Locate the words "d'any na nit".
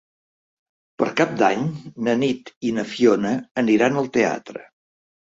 1.43-2.51